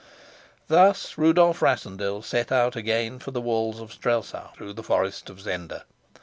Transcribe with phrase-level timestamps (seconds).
[0.67, 5.39] Thus Rudolf Rassendyll set out again for the walls of Strelsau, through the forest of
[5.39, 5.83] Zenda.